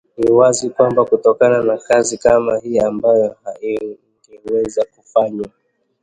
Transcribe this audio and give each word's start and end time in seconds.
Ni 0.17 0.31
wazi 0.31 0.69
kwamba 0.69 1.05
kutokana 1.05 1.63
na 1.63 1.77
kazi 1.77 2.17
kama 2.17 2.59
hii 2.59 2.79
ambayo 2.79 3.35
haingewezwa 3.43 4.85
kufanywa 4.95 5.47